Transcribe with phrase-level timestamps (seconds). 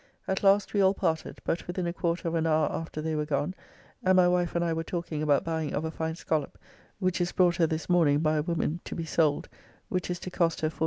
[0.27, 3.23] At last we all parted, but within a quarter of an hour after they were
[3.27, 3.53] gone,
[4.03, 6.57] and my wife and I were talking about buying of a fine scallop
[6.97, 9.47] which is brought her this morning by a woman to be sold,
[9.89, 10.79] which is to cost her 45s.